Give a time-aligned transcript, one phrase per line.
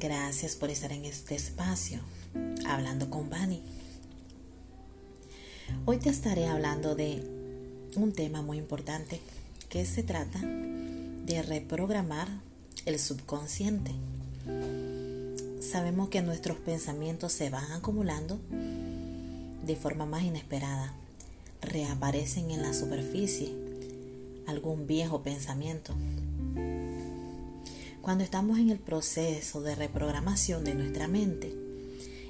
[0.00, 1.98] Gracias por estar en este espacio,
[2.66, 3.60] hablando con Bani.
[5.84, 7.22] Hoy te estaré hablando de
[7.96, 9.20] un tema muy importante
[9.68, 12.28] que se trata de reprogramar
[12.86, 13.90] el subconsciente.
[15.60, 18.40] Sabemos que nuestros pensamientos se van acumulando
[19.66, 20.94] de forma más inesperada.
[21.60, 23.52] Reaparecen en la superficie
[24.46, 25.94] algún viejo pensamiento.
[28.02, 31.54] Cuando estamos en el proceso de reprogramación de nuestra mente,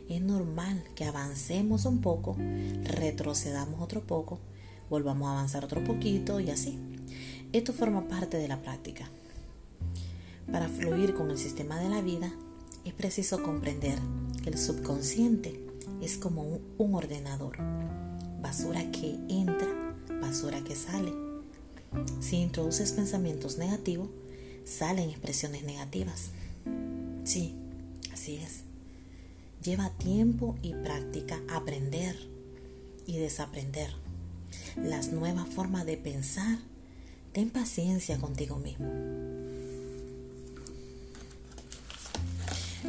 [0.08, 2.36] es normal que avancemos un poco,
[2.82, 4.40] retrocedamos otro poco,
[4.88, 6.76] volvamos a avanzar otro poquito y así.
[7.52, 9.08] Esto forma parte de la práctica.
[10.50, 12.32] Para fluir con el sistema de la vida
[12.84, 14.00] es preciso comprender
[14.42, 15.64] que el subconsciente
[16.02, 16.42] es como
[16.78, 17.58] un, ordenador.
[18.42, 19.68] Basura que entra,
[20.20, 21.12] basura que sale.
[22.18, 24.08] Si introduces pensamientos negativos,
[24.70, 26.30] salen expresiones negativas.
[27.24, 27.54] Sí,
[28.12, 28.60] así es.
[29.62, 32.16] Lleva tiempo y práctica aprender
[33.06, 33.90] y desaprender
[34.76, 36.58] las nuevas formas de pensar.
[37.32, 38.88] Ten paciencia contigo mismo.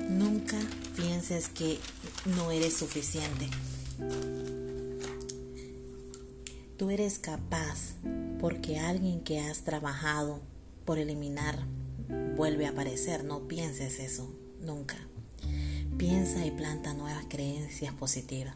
[0.09, 0.57] Nunca
[0.95, 1.77] pienses que
[2.37, 3.49] no eres suficiente.
[6.77, 7.95] Tú eres capaz
[8.39, 10.41] porque alguien que has trabajado
[10.85, 11.65] por eliminar
[12.35, 13.23] vuelve a aparecer.
[13.23, 14.97] No pienses eso, nunca.
[15.97, 18.55] Piensa y planta nuevas creencias positivas.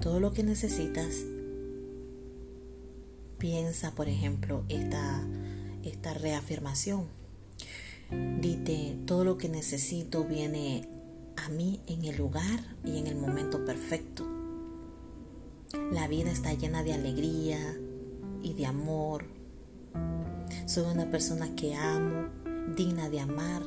[0.00, 1.24] Todo lo que necesitas,
[3.38, 5.24] piensa, por ejemplo, esta,
[5.82, 7.06] esta reafirmación
[8.10, 10.86] Dite, todo lo que necesito viene
[11.36, 14.24] a mí en el lugar y en el momento perfecto.
[15.92, 17.58] La vida está llena de alegría
[18.42, 19.24] y de amor.
[20.66, 22.28] Soy una persona que amo,
[22.76, 23.62] digna de amar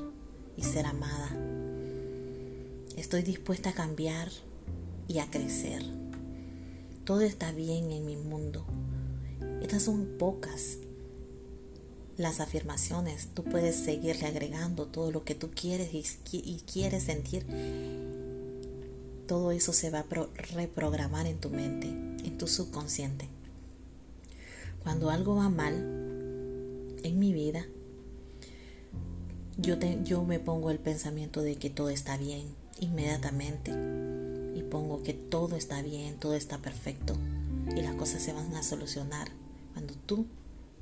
[0.55, 1.29] y ser amada.
[2.95, 4.29] Estoy dispuesta a cambiar
[5.07, 5.83] y a crecer.
[7.05, 8.65] Todo está bien en mi mundo.
[9.61, 10.79] Estas son pocas
[12.17, 17.45] las afirmaciones, tú puedes seguirle agregando todo lo que tú quieres y, quieres sentir.
[19.27, 20.05] Todo eso se va a
[20.55, 23.27] reprogramar en tu mente, en tu subconsciente.
[24.81, 25.96] Cuando algo va mal
[27.03, 27.65] en mi vida,
[29.57, 32.43] yo, yo me pongo el pensamiento de que todo está bien
[32.79, 33.71] inmediatamente
[34.55, 37.15] y pongo que todo está bien, todo está perfecto
[37.75, 39.29] y las cosas se van a solucionar.
[39.73, 40.25] Cuando tú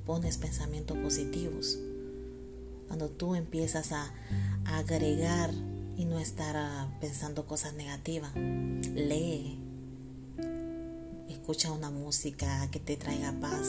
[0.04, 1.78] pones pensamientos positivos,
[2.86, 4.12] cuando tú empiezas a,
[4.64, 5.52] agregar
[5.96, 9.58] y no estar ah, pensando cosas negativas, lee,
[11.28, 13.68] escucha una música que te traiga paz,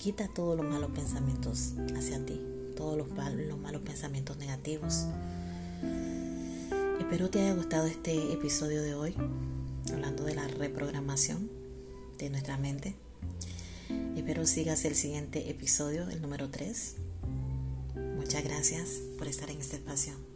[0.00, 2.40] quita todos los malos pensamientos hacia ti,
[2.74, 3.08] todos los,
[3.46, 5.04] los malos pensamientos negativos.
[6.98, 9.14] Espero te haya gustado este episodio de hoy,
[9.92, 11.50] hablando de la reprogramación
[12.16, 12.94] de nuestra mente.
[14.16, 16.94] Espero sigas el siguiente episodio, el número 3.
[18.16, 20.29] Muchas gracias por estar en este espacio.